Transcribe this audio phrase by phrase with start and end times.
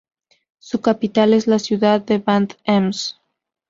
[0.57, 3.19] Su capital es la ciudad de Bad Ems.